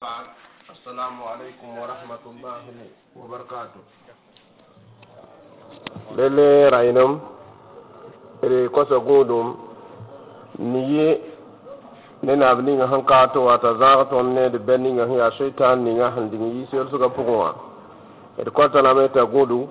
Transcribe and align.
assalamu 0.00 1.24
aleykum 1.26 1.74
wa 1.78 1.86
rahmatullahi 1.86 2.86
wa 3.16 3.28
barakatu 3.28 3.78
lele 6.16 6.70
raynom 6.70 7.20
ede 8.42 8.68
koso 8.68 9.00
guɗum 9.00 9.56
ni 10.58 10.78
yi 10.94 11.20
nenaɓe 12.22 12.62
ninga 12.62 12.86
han 12.86 13.02
kato 13.04 13.44
wata 13.44 13.74
zaga 13.74 14.04
toon 14.04 14.34
nede 14.34 14.58
ben 14.58 14.82
ninga 14.82 15.06
hiya 15.06 15.30
cheytan 15.30 15.82
ninga 15.84 16.10
han 16.14 16.24
ndin 16.30 16.46
yi 16.60 16.66
sel 16.70 16.86
suga 16.90 17.08
pugowa 17.08 17.54
ede 18.38 18.50
kottaname 18.50 19.08
ta 19.10 19.24
guɗu 19.26 19.66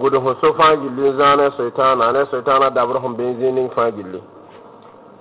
guɗu 0.00 0.18
ho 0.24 0.34
so 0.40 0.54
fa 0.54 0.76
jilli 0.76 1.12
zane 1.20 1.50
cheytan 1.56 2.00
ane 2.00 2.24
cheytan 2.30 2.62
a 2.62 2.70
dabra 2.70 2.98
hom 2.98 3.14
benzinin 3.16 3.68
fa 3.76 3.90
jilli. 3.92 4.22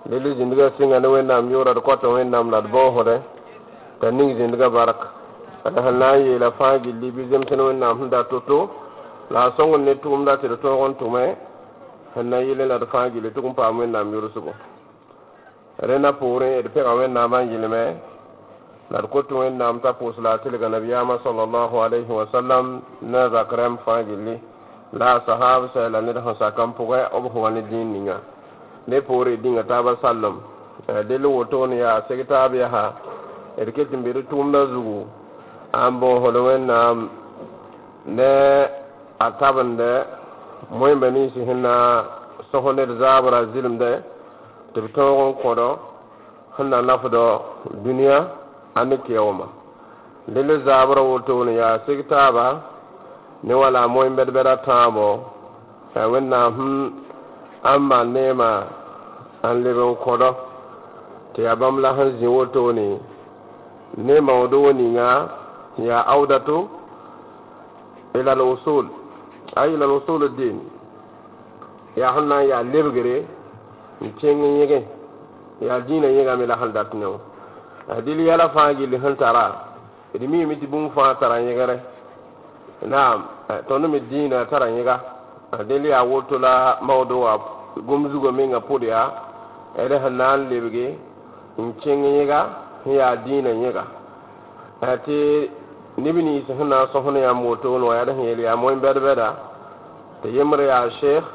Lele 0.10 0.36
jindiga 0.36 0.72
singa 0.78 1.00
ne 1.00 1.08
wendam 1.08 1.52
yorade 1.52 1.82
kotta 1.84 2.08
wendam 2.08 2.50
nad 2.50 2.68
bo 2.72 2.92
hode 2.92 3.20
kanning 4.02 4.34
zindiga 4.38 4.70
barak. 4.70 5.02
Kada 5.64 5.82
halna 5.82 6.18
yeela 6.18 6.50
fãa 6.58 6.78
gilli 6.82 7.12
bi 7.12 7.24
zemsẽn 7.30 7.60
wẽnnaam 7.62 7.98
sẽn 8.00 8.10
da 8.10 8.24
to-to 8.24 8.60
la 9.30 9.42
a 9.46 9.50
sõng 9.58 9.78
ne 9.86 9.94
tʋgumda 9.94 10.34
tɩ 10.42 10.48
d 10.50 10.56
tõog 10.64 10.82
n 10.90 10.94
tʋme 11.00 11.24
sẽn 12.16 12.26
na 12.30 12.38
yɩl 12.42 12.62
la 12.68 12.78
d 12.82 12.86
fãa 12.92 13.10
gilli 13.14 13.30
tʋg 13.30 13.46
n 13.46 13.54
paam 13.54 13.78
wẽnnaam 13.80 14.08
yʋlsgo 14.14 14.54
rẽna 15.88 16.10
pʋʋrẽ 16.20 16.62
d 16.66 16.68
pẽga 16.74 16.94
wẽnnaam 16.98 17.34
n 17.36 17.46
yɩlme 17.54 17.84
la 18.92 19.00
d 19.02 19.06
kot 19.14 19.30
wẽnnaam 19.32 19.80
t'a 19.84 19.92
pʋʋs 19.94 20.18
la 20.24 20.32
a 20.34 20.38
tɩlga 20.42 20.68
nabiyaamã 20.70 21.16
salallahu 21.24 21.76
alayhi 21.86 22.12
wasallam 22.20 22.82
ne 23.02 23.22
zak 23.34 23.50
rɛm 23.54 23.78
fãa 23.86 24.02
gilli 24.04 24.36
la 24.98 25.06
a 25.16 25.20
sahab 25.28 25.62
sɛla 25.74 26.02
ned 26.02 26.18
sẽn 26.26 26.36
sak 26.42 26.58
n 26.58 26.72
pʋgẽ 26.74 27.22
b 27.22 27.26
fo 27.34 27.40
wa 27.40 27.50
ne 27.52 27.62
dĩin 27.70 27.90
ninga. 27.94 28.18
Ne 28.88 28.98
pʋʋre 29.00 29.38
dĩnga 29.44 29.64
taaba 29.70 29.94
sallem 30.02 30.36
dɩl 30.90 31.26
woto 31.26 31.68
n 31.68 31.74
yaa 31.78 32.02
seg 32.08 32.26
taab 32.28 32.54
yaha 32.56 32.94
be 34.04 34.12
d 34.16 34.20
tʋʋmdã 34.30 34.62
zugu 34.74 35.00
n 35.90 35.94
bõosd 36.00 36.36
wẽnnaam 36.48 36.98
ne 38.18 38.32
a 39.26 39.28
tabendɛ 39.40 39.92
moẽmbã 40.80 41.08
nins 41.16 41.34
sẽn 41.34 41.62
na 41.66 41.74
sõs 42.52 42.66
ned 42.76 42.90
zaabrã 43.02 43.40
zɩlemdɛ 43.54 43.92
tɩ 44.74 44.80
b 44.84 44.86
tõog 44.96 45.20
n 45.30 45.34
kõdɔ 45.44 45.70
sẽn 46.56 46.68
na 46.72 46.78
nafdɔ 46.88 47.24
dũniyã 47.84 48.18
a 48.80 48.82
ne 48.90 48.96
kɛoomã 49.06 49.46
rel 50.34 50.50
zaabrã 50.66 51.02
wotone 51.10 51.52
yaa 51.62 51.78
seg 51.86 52.00
taaba 52.12 52.46
ne 53.46 53.54
wala 53.62 53.80
a 53.86 53.88
moẽ-bɛd-bɛdã 53.94 54.54
tãabɔ 54.66 55.08
wẽnnaam 56.12 56.52
sẽn 56.58 56.74
a 57.70 57.74
n 57.78 57.82
maan 57.90 58.08
neemã 58.14 58.50
n 59.54 59.56
leb 59.64 59.78
n 59.92 59.96
kõdɔ 60.06 60.30
tɩ 61.34 61.40
yaa 61.46 61.56
bãmb 61.62 61.78
la 61.84 61.90
sẽn 61.98 62.10
zĩ 62.20 62.28
wotone 62.36 62.88
ne 63.98 64.20
mawdu 64.22 64.74
ninga 64.74 65.30
ya 65.78 66.08
audatu 66.08 66.70
ila 68.14 68.32
al-usul. 68.32 68.86
Ay 69.56 69.74
ila 69.74 69.86
al-usul 69.86 70.24
ad-din. 70.24 70.60
Ya 71.96 72.12
hanna 72.14 72.44
ya 72.44 72.64
lebgere 72.64 73.26
cengi 74.20 74.60
yege 74.60 74.88
ya 75.62 75.80
dina 75.82 76.08
yega 76.08 76.36
mi 76.36 76.46
la 76.46 76.56
hal 76.58 76.72
datno 76.74 77.20
adili 77.90 78.26
yala 78.28 78.50
faagi 78.50 78.88
li 78.88 78.98
han 78.98 79.16
tara 79.16 79.76
idi 80.14 80.28
mi 80.28 80.46
mi 80.46 80.58
tibum 80.58 80.90
fa 80.90 81.16
tara 81.20 81.38
yegere 81.40 81.80
naam 82.88 83.26
to 83.68 83.78
no 83.78 83.88
mi 83.88 84.00
dina 84.10 84.46
tara 84.46 84.68
yega 84.70 85.00
adili 85.52 85.90
ya 85.90 86.02
woto 86.04 86.40
la 86.40 86.78
mawdu 86.82 87.22
wa 87.22 87.40
gumzugo 87.78 88.32
nga 88.34 88.60
sẽn 92.84 92.94
yaa 93.00 93.16
dĩinã 93.26 93.52
yẽga 93.64 93.84
tɩ 95.06 95.18
neb 95.98 96.16
niis 96.16 96.44
sẽn 96.48 96.70
na 96.70 96.78
n 96.84 96.88
sõs 96.92 97.06
ne 97.14 97.20
yãmb 97.28 97.44
wotoon 97.46 97.84
wã 97.88 97.96
yaa 97.96 98.06
sẽn 98.06 98.26
yel 98.30 98.40
yaa 98.40 98.56
ya 98.56 98.76
bɛd-bɛda 98.84 99.28
tɩ 100.22 100.28
yembr 100.38 100.60
yaa 100.72 100.90
sheekh 101.00 101.26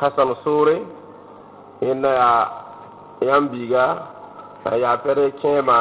hasan 0.00 0.30
soore 0.44 0.76
yẽnda 1.80 2.10
yaa 2.20 2.40
yãmb 3.28 3.50
biiga 3.52 3.84
yaa 4.82 4.96
pɛd 5.04 5.18
kẽemã 5.40 5.78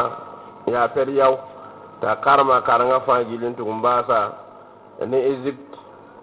yaa 0.73 0.87
pɛd 0.93 1.09
t'a 2.01 2.15
karema 2.23 2.61
karengã 2.67 2.99
fãa 3.05 3.23
gill 3.29 3.43
n 3.49 3.53
tʋg 3.57 3.69
ne 5.09 5.17
egypt 5.33 5.71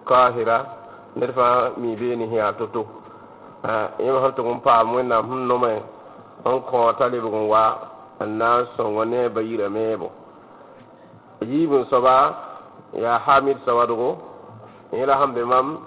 kahira 0.07 0.57
ned 1.15 1.31
fãa 1.37 1.69
mi 1.77 1.95
beene 1.99 2.25
sẽn 2.29 2.37
yaa 2.41 2.51
to-to 2.57 2.83
yẽmb 4.03 4.17
sẽn 4.23 4.33
tʋg 4.37 4.47
n 4.55 4.59
paam 4.65 4.93
wẽnnaam 4.95 5.23
sẽn 5.29 5.47
nome 5.47 5.73
n 6.45 6.57
kõ 6.69 6.79
annan 8.19 8.67
son 8.77 8.95
wani 8.95 9.29
bayira 9.29 9.69
mebo 9.69 10.11
jibin 11.41 11.85
soba 11.89 12.33
ya 12.93 13.19
hamid 13.19 13.57
sawadugo 13.65 14.17
ila 14.91 15.17
hambe 15.17 15.43
mam 15.45 15.77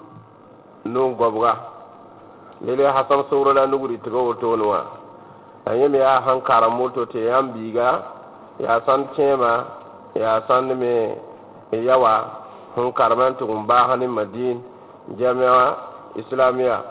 nun 0.85 1.15
gobga. 1.15 1.55
Lele 2.61 2.87
hasan 2.87 3.23
surana 3.29 3.65
nuguri 3.65 3.97
tigo 3.97 4.25
wotonuwa 4.25 4.85
anyem 5.65 5.95
ya 5.95 6.21
han 6.21 6.41
moto 6.71 7.05
te 7.05 7.25
yan 7.25 7.53
biga 7.53 8.03
ya 8.59 8.81
san 8.85 9.07
tema 9.15 9.65
ya 10.15 10.43
san 10.47 10.67
me 10.77 11.15
yawa. 11.71 12.35
Hun 12.75 12.91
karaman 12.93 13.35
tugun 13.37 13.65
bahani 13.65 14.07
madin 14.07 14.61
jami'a 15.17 15.75
islamiya 16.15 16.83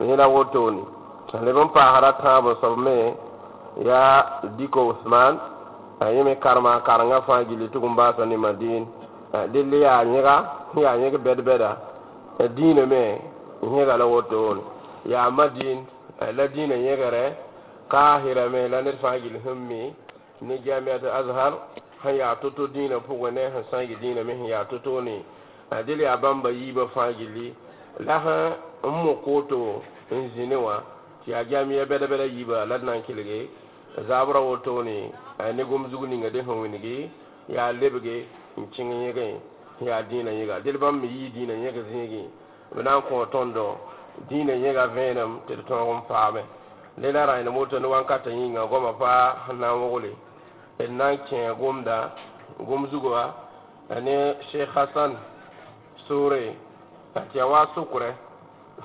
ila 0.00 0.28
wotoni 0.28 0.84
talibin 1.32 1.68
fahara 1.72 2.12
kan 2.12 2.44
ba 2.44 2.54
sobe 2.60 3.14
ya 3.84 4.26
diko 4.56 4.88
usman 4.88 5.38
ayime 6.00 6.36
karma 6.36 6.80
karanga 6.80 7.22
fa 7.22 7.44
gili 7.44 7.68
tugum 7.68 7.96
basa 7.96 8.26
ni 8.26 8.36
madin. 8.36 8.86
Dilli 9.52 9.82
ya 9.82 10.04
nyega 10.04 10.50
ya 10.76 10.96
nyega 10.98 11.18
bed 11.18 11.42
beda 11.42 11.76
dina 12.54 12.86
me 12.86 13.20
nyega 13.62 13.96
la 13.96 14.06
woton 14.06 14.60
ya 15.06 15.30
madin 15.30 15.86
la 16.36 16.48
dina 16.48 16.76
nyega 16.76 17.10
re 17.10 17.36
kahira 17.88 18.48
me 18.48 18.68
la 18.68 18.82
nir 18.82 18.96
fa 19.00 19.18
gili 19.18 19.38
hummi. 19.38 19.94
Ni 20.40 20.58
jamiat 20.58 21.04
azhar 21.04 21.52
han 22.02 22.16
ya 22.16 22.34
toto 22.36 22.66
dina 22.66 23.00
pugo 23.00 23.30
ne 23.30 23.42
han 23.50 23.64
sangi 23.70 23.96
dina 24.00 24.24
me 24.24 24.48
ya 24.48 24.64
toto 24.64 25.00
ni. 25.00 25.24
Dilli 25.86 26.02
ya 26.02 26.16
bamba 26.16 26.50
yiba 26.50 26.88
fa 26.88 27.12
gili 27.12 27.54
la 28.00 28.56
mu 28.82 29.14
koto 29.22 29.82
nzine 30.10 30.56
wa 30.56 30.82
ti 31.24 31.32
a 31.34 31.44
jamiya 31.44 31.86
bada 31.86 32.06
bada 32.06 32.24
yi 32.24 32.44
ba 32.44 32.64
lannan 32.66 33.02
kilge 33.02 33.48
zabra 34.08 34.40
woto 34.40 34.82
ne 34.82 35.12
ne 35.54 35.62
gom 35.64 35.88
zugni 35.90 36.16
ngade 36.18 36.40
hon 36.46 36.60
winige. 36.62 37.10
Ya 37.48 37.72
lebge 37.72 38.26
cin 38.72 38.90
yege 38.92 39.40
ya 39.80 40.02
dina 40.02 40.30
yega 40.30 40.60
dilbam 40.60 41.00
mi 41.00 41.08
yi 41.08 41.30
dina 41.32 41.52
yega 41.54 41.82
zege 41.82 42.28
bana 42.74 43.00
ko 43.02 43.26
tondo 43.26 43.78
dina 44.28 44.52
yega 44.52 44.86
venam 44.86 45.40
te 45.48 45.56
to 45.66 45.74
ngom 45.74 46.02
faame 46.06 46.42
le 46.98 47.10
la 47.12 47.24
ra 47.26 47.42
ne 47.42 47.50
moto 47.50 47.78
ne 47.80 47.86
wanka 47.86 48.18
ta 48.22 48.30
yi 48.30 48.48
nga 48.50 48.66
goma 48.66 48.92
fa 48.98 49.52
na 49.52 49.72
wole 49.74 50.14
en 50.78 50.96
nan 50.96 51.18
ke 51.26 51.54
gomda 51.58 52.14
gom 52.58 52.86
zugwa 52.90 53.34
ne 54.00 54.36
sheikh 54.52 54.70
hasan 54.74 55.16
sure 56.06 56.54
ta 57.14 57.46
wa 57.46 57.66
sukure. 57.74 58.14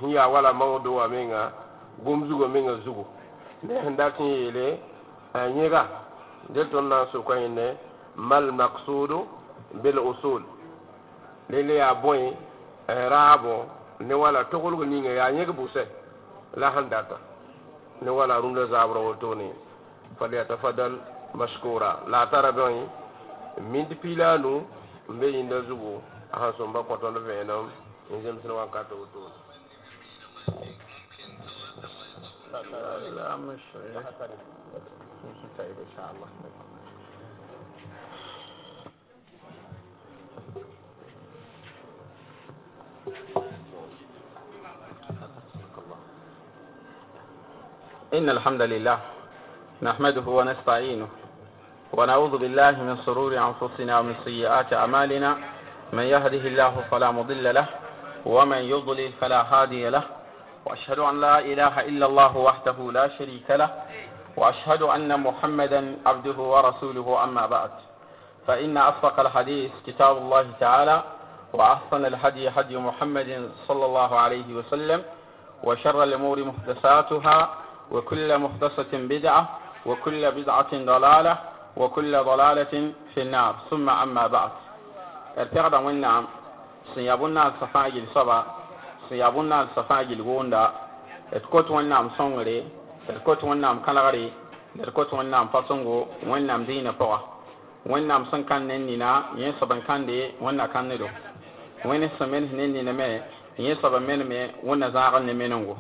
Hiya 0.02 0.28
wala 0.28 0.54
mawdu 0.54 0.96
wa 0.96 1.08
minga 1.08 1.52
gom 2.04 2.28
zugu 2.28 2.48
menga 2.48 2.76
zugu. 2.84 3.06
Ne 3.64 3.90
ndatin 3.90 4.26
yele 4.26 4.80
yẽga 5.56 5.84
del 6.50 6.68
tõnd 6.72 6.90
na 6.90 7.04
n 7.04 7.08
sʋka 7.12 7.36
yẽnne 7.42 7.68
mal 8.16 8.52
maksudu 8.52 9.26
bil 9.82 10.00
usul. 10.00 10.44
Lele 11.50 11.76
yaa 11.76 11.94
bõe 11.96 12.34
raabo 12.88 13.66
ne 14.00 14.14
wala 14.14 14.44
togolg 14.46 14.82
ninga 14.86 15.10
yaa 15.10 15.32
yẽg 15.32 15.50
bʋsɛ 15.50 15.84
la 16.56 16.72
sẽn 16.74 16.90
data 16.90 17.18
ne 18.02 18.10
wala 18.10 18.40
rũndã 18.40 18.66
zaabrã 18.68 19.00
wotone 19.00 19.54
falyatafadal 20.20 20.94
mashkura. 21.34 22.00
La 22.08 22.22
a 22.22 22.28
tara 22.28 22.52
bõe 22.52 22.88
mint 23.62 23.90
piila 24.02 24.34
a 24.34 24.38
nu 24.38 24.66
n 25.10 25.20
be 25.20 25.28
yĩnda 25.28 25.68
zugu. 25.68 26.02
A 26.32 26.40
sẽn 26.40 26.54
sõmba 26.58 26.84
kõ 26.88 26.98
tõnd 27.02 27.18
vẽenem 27.26 27.66
n 28.12 28.22
zemsd 28.24 28.50
wãnkata 28.52 28.96
wotone 28.96 29.45
لا 32.56 33.36
مش 33.36 33.60
طيب 35.58 35.76
إن 35.80 35.92
شاء 35.96 36.12
الله 36.16 36.28
إن 48.14 48.30
الحمد 48.30 48.62
لله 48.62 49.00
نحمده 49.82 50.22
ونستعينه 50.22 51.08
ونعوذ 51.94 52.38
بالله 52.38 52.72
من 52.72 52.98
شرور 53.06 53.38
أنفسنا 53.38 54.00
ومن 54.00 54.16
سيئات 54.26 54.74
أعمالنا. 54.74 55.38
من 55.94 56.04
يهده 56.04 56.48
الله 56.48 56.86
فلا 56.92 57.12
مضل 57.12 57.54
له 57.54 57.66
ومن 58.26 58.58
يضلل 58.58 59.12
فلا 59.12 59.42
هادي 59.42 59.90
له. 59.90 60.15
وأشهد 60.66 61.00
أن 61.00 61.22
لا 61.22 61.40
إله 61.40 61.80
إلا 61.80 62.06
الله 62.06 62.38
وحده 62.38 62.92
لا 62.92 63.08
شريك 63.08 63.52
له 63.52 63.70
وأشهد 64.38 64.82
أن 64.82 65.20
محمدا 65.20 65.98
عبده 66.06 66.38
ورسوله 66.42 67.24
أما 67.24 67.46
بعد. 67.46 67.72
فإن 68.48 68.78
أصدق 68.78 69.20
الحديث 69.20 69.72
كتاب 69.88 70.18
الله 70.18 70.46
تعالى 70.60 71.04
وأحسن 71.54 72.06
الهدي 72.06 72.50
هدي 72.50 72.78
محمد 72.78 73.52
صلى 73.68 73.86
الله 73.86 74.20
عليه 74.20 74.54
وسلم 74.54 75.04
وشر 75.64 76.04
الأمور 76.04 76.44
محدثاتها 76.44 77.50
وكل 77.92 78.38
محدثة 78.38 78.98
بدعة 78.98 79.50
وكل 79.86 80.32
بدعة 80.32 80.72
ضلالة 80.74 81.38
وكل 81.78 82.24
ضلالة 82.24 82.94
في 83.14 83.22
النار. 83.22 83.56
ثم 83.70 83.90
أما 83.90 84.28
بعد. 84.28 84.52
ارتغد 85.38 85.74
ونعم 85.74 86.28
سيابنا 86.96 87.54
sẽn 89.10 89.18
yaa 89.22 89.32
bõn-na 89.32 89.58
n 89.64 89.68
sa 89.76 89.82
fãa 89.84 90.04
gil 90.08 90.22
wʋʋnda 90.22 90.62
d 91.32 91.46
kot 91.52 91.68
wẽnnaam 91.70 92.10
sõngre 92.18 92.58
d 93.08 93.18
kot 93.26 93.42
wẽnnaam 93.44 93.78
kãlgre 93.86 94.26
d 94.76 94.90
kot 94.94 95.10
wẽnnaam 95.18 95.48
fasõngo 95.54 96.08
wẽnnaam 96.30 96.66
dĩinã 96.68 96.92
pʋga 97.00 97.20
wẽnnaam 97.92 98.24
sẽn 98.32 98.44
kãnd 98.50 98.66
ne 98.68 98.78
nina 98.78 99.10
yẽ-soab 99.38 99.72
n 99.74 99.82
kãnde 99.88 100.18
wẽnna 100.42 100.68
kãnddo 100.74 101.08
wẽnd 101.86 102.10
sẽn 102.20 102.30
menes 102.32 102.52
ne 102.54 102.68
nina 102.68 102.92
me 102.94 103.08
yẽ-soab 103.58 103.94
n 104.00 104.04
menme 104.08 104.40
wẽnna 104.68 104.88
zãagr 104.96 105.22
ne 105.24 105.34
menengo 105.34 105.76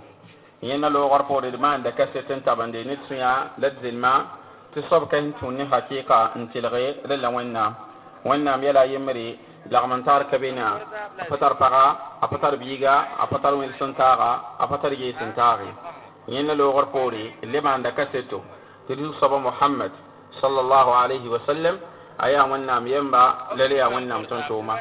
yẽnna 0.61 0.89
loogr 0.89 1.23
pʋgd 1.29 1.51
d 1.51 1.57
maanda 1.57 1.91
kaset 1.91 2.29
n 2.29 2.41
tabende 2.45 2.83
ne 2.85 2.95
sũyã 3.07 3.31
la 3.57 3.69
d 3.69 3.75
zelma 3.81 4.13
tɩ 4.73 4.81
soab 4.89 5.09
ka 5.09 5.17
sẽn 5.17 5.33
tũud 5.39 5.53
ne 5.57 5.63
hakɩɩka 5.71 6.17
n 6.35 6.47
tɩlge 6.51 6.93
rẽ 7.09 7.17
la 7.17 7.29
wẽnnaam 7.29 7.73
wẽnnaam 8.25 8.61
yɛla 8.63 8.81
a 8.81 8.85
yembre 8.87 9.37
lagm 9.71 9.93
n 9.93 10.03
tar 10.03 10.27
kabena 10.29 10.67
a 11.21 11.25
pa 11.29 11.37
tar 11.37 11.53
paga 11.57 11.85
a 12.21 12.27
pa 12.27 12.37
tar 12.37 12.57
biiga 12.57 12.93
a 13.21 13.25
pa 13.27 13.37
tar 13.43 13.53
wẽnd 13.55 13.73
sẽn 13.79 13.93
taaga 13.99 14.31
a 14.59 14.65
pa 14.67 14.77
tar 14.77 14.93
yees 14.93 15.15
n 15.21 15.31
taage 15.33 15.69
yẽnna 16.27 16.53
loogr 16.53 16.85
poore 16.93 17.23
le 17.51 17.59
maanda 17.61 17.91
kaseto 17.97 18.39
tɩ 18.87 18.93
d 18.95 18.99
soaba 19.19 19.37
mohamad 19.39 19.91
sallallahu 20.41 20.91
alayhi 21.01 21.27
wa 21.33 21.39
sallam 21.47 21.75
a 22.23 22.25
yaa 22.33 22.45
wẽnnaam 22.51 22.83
yemba 22.87 23.23
la 23.57 23.63
le 23.69 23.75
yaa 23.81 23.89
wẽnnaam 23.93 24.23
tõn-tooma 24.29 24.75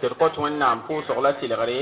tɩd 0.00 0.12
kõt 0.20 0.34
wẽnnaam 0.42 0.78
pʋʋsg 0.86 1.18
la 1.24 1.32
tɩlgre 1.38 1.78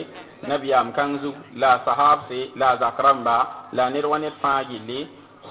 nabiyaam 0.49 0.89
kãng 0.97 1.15
zug 1.23 1.35
la 1.61 1.71
sahabse 1.85 2.39
la 2.61 2.77
zak 2.81 2.97
rãmba 3.05 3.37
la 3.77 3.85
ned 3.91 4.05
wa 4.11 4.19
ned 4.19 4.33
fãa 4.43 4.63
gilli 4.69 5.01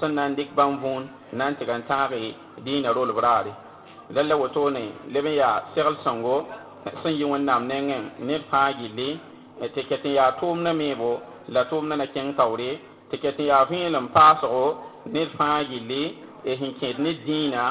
sẽn 0.00 0.12
na 0.16 0.24
n 0.28 0.34
dɩk 0.38 0.50
bãmb 0.58 0.76
vũun 0.82 1.04
na 1.38 1.44
n 1.50 1.54
tɩg 1.58 1.70
n 1.78 1.82
tãage 1.88 2.22
dĩinã 2.64 2.90
rolb 2.96 3.18
n 6.84 6.90
sẽn 7.02 7.14
yɩ 7.20 7.26
wẽnnaam 7.32 7.62
nengẽ 7.70 7.98
ned 8.28 8.42
fãa 8.50 8.68
gilli 8.78 9.08
tɩ 9.74 9.80
ket 9.88 10.04
n 10.04 10.10
yaa 10.18 10.30
tʋʋmdã 10.40 10.72
meebo 10.80 11.10
la 11.54 11.60
tʋʋmdã 11.70 11.94
na 12.00 12.06
kẽng 12.14 12.32
taoore 12.38 12.70
tɩ 13.10 13.16
ket 13.22 13.38
n 13.40 13.44
yaa 13.50 13.64
vẽelem 13.70 14.06
paasgo 14.16 14.64
ned 15.14 15.28
fãa 15.38 15.58
gilli 15.70 16.02
sẽn 16.44 16.72
kẽed 16.80 16.96
ned 17.04 17.16
dĩinã 17.26 17.64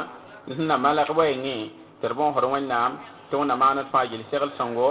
sẽn 0.57 0.67
na 0.69 0.75
malg 0.83 1.09
wɛɛngẽ 1.19 1.59
tɩ 2.01 2.05
d 2.09 2.13
bõosd 2.17 2.45
wẽnnaam 2.53 2.91
tɩ 3.29 3.33
wẽnna 3.39 3.55
maan 3.61 3.77
d 3.77 3.87
fãa 3.91 4.05
gill 4.09 4.23
segl 4.31 4.49
sõngo 4.57 4.89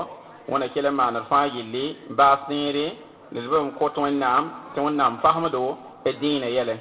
wẽna 0.50 0.67
kell 0.75 0.88
n 0.91 0.94
maan 1.00 1.15
d 1.15 1.19
fãa 1.31 1.47
gilli 1.55 1.85
baas 2.19 2.41
neere 2.50 2.87
d 3.35 3.37
bam 3.50 3.69
kõt 3.79 3.94
wẽnnaam 4.05 4.44
tɩ 4.75 4.79
wẽnnaam 4.85 5.15
fasmdo 5.23 5.65
d 6.05 6.06
dĩinã 6.20 6.49
yɛlɛ 6.56 6.76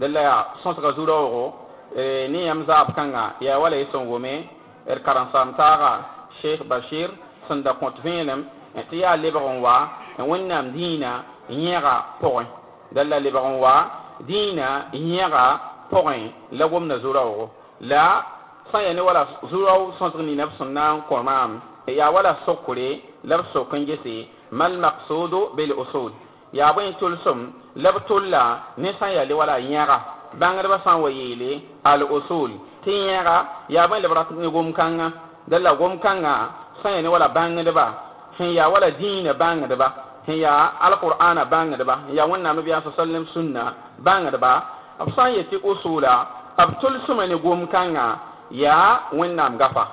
dala 0.00 0.20
yaa 0.28 0.42
sõsga 0.62 0.90
zu-raoogo 0.96 1.44
ne 2.32 2.38
yãmb 2.48 2.62
zaab 2.68 2.88
kãnga 2.96 3.24
yaa 3.44 3.58
wala 3.62 3.76
y 3.82 3.84
sõngome 3.92 4.34
d 4.86 4.98
karen-saam 5.04 5.48
taaga 5.58 5.92
الشيخ 6.42 6.62
بشير 6.62 7.10
صندوق 7.48 7.94
فينم 8.02 8.40
اتيا 8.76 9.16
ليبرون 9.16 9.56
وا 9.64 9.76
وينام 10.18 10.66
دينا 10.74 11.12
ينيرا 11.50 11.96
بوين 12.22 12.46
دلا 12.92 13.18
ليبرون 13.24 13.54
وا 13.64 13.74
دينا 14.30 14.68
ينيرا 14.92 15.46
لا 15.92 16.30
لغم 16.52 16.84
نزوراو 16.92 17.48
لا 17.90 18.06
صاني 18.72 19.00
ولا 19.06 19.22
زوراو 19.52 19.82
صندوق 20.00 20.34
نفس 20.42 20.58
نام 20.62 20.96
كومام 21.08 21.50
يا 21.88 22.06
ولا 22.14 22.32
سوكري 22.46 22.90
لب 23.30 23.42
سوكنجسي 23.54 24.18
ما 24.58 24.66
المقصود 24.66 25.34
بالاصول 25.56 26.12
يا 26.58 26.68
بين 26.76 26.96
تلسم 27.00 27.38
لب 27.84 27.96
تولا 28.08 28.44
نسايا 28.78 29.34
ولا 29.38 29.56
ينيرا 29.56 29.98
بان 30.40 30.52
غربا 30.58 30.78
سان 30.84 30.94
ويلي 31.04 31.52
الاصول 31.86 32.50
تينيرا 32.84 33.38
يا 33.76 33.86
بين 33.90 34.02
لبرات 34.02 34.28
نغوم 34.32 34.72
كانغا 34.78 35.08
dala 35.50 35.70
gom-kãngã 35.80 36.34
sã 36.82 36.88
n 36.90 36.94
ya 36.96 37.02
ne 37.02 37.08
wala 37.14 37.28
bãngdba 37.36 37.86
sẽn 38.38 38.50
yaa 38.58 38.68
wala 38.72 38.88
dĩinã 39.00 39.32
bãngdba 39.42 39.86
sẽn 40.26 40.36
yaa 40.44 40.62
alqur'ana 40.86 41.42
bãngdba 41.52 41.94
n 42.08 42.14
yaa 42.16 42.26
wẽnnaam 42.30 42.56
nabiyaa 42.56 42.82
sa 42.84 42.90
sallam 42.96 43.24
sunna 43.34 43.62
bãngdba 44.06 44.52
b 45.06 45.08
sã 45.16 45.22
n 45.28 45.30
yetɩ 45.36 45.56
usula 45.70 46.14
b 46.68 46.70
tʋlsmã 46.80 47.22
ne 47.30 47.36
gom-kãngã 47.44 48.06
ya 48.50 48.76
wẽnnaam 49.18 49.56
gafa. 49.58 49.84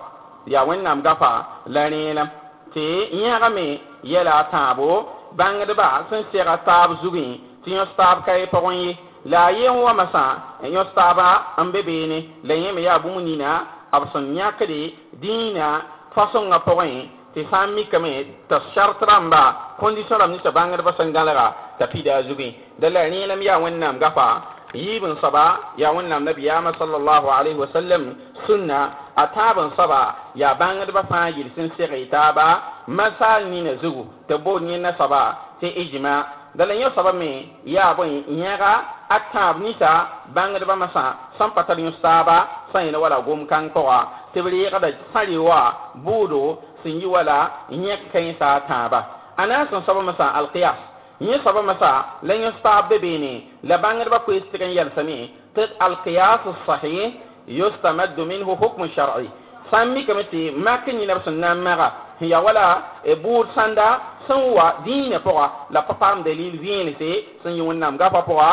Ya 0.45 0.63
wẽnnaam 0.67 1.01
gafa 1.01 1.31
la 1.73 1.83
rẽelem 1.89 2.27
tɩ 2.73 2.85
yẽgame 3.21 3.65
yɛla 4.03 4.31
a 4.41 4.43
tãabo 4.51 4.89
bãngdba 5.37 5.87
sẽn 6.09 6.23
sega 6.31 6.55
taab 6.67 6.89
zugẽ 7.01 7.27
tɩ 7.63 7.69
yõs 7.77 7.91
taab 7.97 8.17
ka 8.25 8.33
ye 8.39 8.45
pʋgẽ 8.45 8.71
ye 8.81 8.97
la 9.25 9.49
yen 9.51 9.75
wa 9.81 9.93
masa 9.93 10.57
en 10.63 10.71
yo 10.73 10.83
saba 10.95 11.53
an 11.57 11.71
bebe 11.71 12.07
ne 12.07 12.19
la 12.43 12.53
yen 12.55 12.73
me 12.75 12.81
ya 12.81 12.99
bumu 12.99 13.19
nina 13.19 13.65
abson 13.91 14.33
nyakade 14.33 14.93
dina 15.21 15.81
fason 16.15 16.47
nga 16.47 16.59
pawen 16.59 17.09
ti 17.33 17.45
sami 17.51 17.85
kame 17.87 18.45
ta 18.49 18.59
shartramba 18.73 19.75
condition 19.79 20.17
ram 20.19 20.31
ni 20.31 20.39
ta 20.41 20.51
bangar 20.51 20.81
basan 20.81 21.11
galara 21.13 21.75
ta 21.77 21.85
pida 21.87 22.23
zubi. 22.23 22.55
Dalla 22.79 23.07
ni 23.07 23.25
lam 23.25 23.41
ya 23.41 23.59
wannan 23.59 23.99
gafa 23.99 24.41
yibin 24.73 25.15
saba 25.21 25.73
ya 25.77 25.91
wannan 25.93 26.23
nabi 26.25 26.45
ya 26.45 26.61
ma 26.61 26.73
sallallahu 26.77 27.27
alaihi 27.29 27.57
wasallam 27.57 28.15
sunna 28.45 29.13
ataban 29.15 29.71
saba 29.77 30.31
ya 30.35 30.53
bangar 30.57 30.89
ba 30.91 31.03
fa 31.09 31.29
yirsin 31.29 31.69
sai 31.77 32.05
ta 32.09 32.33
ba 32.33 32.83
masal 32.87 33.45
ni 33.49 33.61
na 33.61 33.75
zugu 33.81 34.05
ta 34.27 34.37
bo 34.37 34.59
ni 34.59 34.77
na 34.77 34.93
saba 34.97 35.55
ta 35.61 35.67
ijma 35.67 36.38
dala 36.55 36.73
yõ 36.73 36.89
saba 36.95 37.13
me 37.13 37.31
ya 37.65 37.93
bõe 37.97 38.23
yẽga 38.27 38.73
a 39.09 39.17
tãab 39.33 39.55
ninsã 39.61 39.91
bãngdbã 40.35 40.75
masã 40.75 41.05
sãn 41.37 41.49
pa 41.55 41.61
tar 41.63 41.77
yõ 41.79 41.91
saaba 42.01 42.37
sã 42.73 42.79
yẽna 42.85 42.99
wala 42.99 43.17
gom-kãng 43.27 43.69
pʋga 43.75 43.99
tɩ 44.33 44.41
b 44.43 44.47
reegda 44.53 44.89
sãre 45.13 45.37
wa 45.37 45.61
buudo 46.05 46.57
sẽn 46.83 46.99
yi 47.01 47.05
wala 47.05 47.37
yẽk 47.69 48.01
kãensã 48.13 48.47
a 48.57 48.59
tãaba 48.69 48.99
a 49.37 49.45
na 49.45 49.55
n 49.63 49.67
sẽn 49.71 49.81
soaba 49.85 50.01
masã 50.01 50.25
alkiyas 50.39 50.79
yẽ 51.19 51.37
soaba 51.43 51.61
masã 51.61 51.91
la 52.27 52.33
yõ 52.41 52.51
saab 52.63 52.89
be 52.89 52.97
beene 53.03 53.33
la 53.69 53.77
bãngdbã 53.83 54.17
koees 54.25 54.43
tɩg 54.51 54.61
n 54.67 54.75
yɛlsame 54.77 55.17
tɩ 55.55 55.61
alqiyas 55.85 56.41
sahih 56.67 57.13
yustamaddu 57.47 58.25
minhu 58.25 58.51
hukmu 58.61 58.87
shar'i 58.95 59.29
sãn 59.71 59.85
mikame 59.93 60.23
tɩ 60.31 60.41
mak 60.65 60.85
yĩna 60.87 61.15
b 61.15 61.19
sẽn 61.25 61.35
na 61.41 61.53
n 61.53 61.59
maga 61.65 61.87
sẽn 62.19 62.29
ya 62.29 62.39
wala 62.45 62.65
buud 63.23 63.47
sãnda 63.55 63.87
sẽn 64.27 64.39
wa 64.55 64.65
dĩinã 64.85 65.17
pʋga 65.25 65.45
la 65.73 65.81
pa 65.87 65.93
paam 66.01 66.23
dalil 66.23 66.55
vẽelse 66.63 67.09
sẽn 67.43 67.53
yɩ 67.57 67.63
wẽnnaam 67.67 67.97
gafã 67.97 68.21
pʋga 68.29 68.49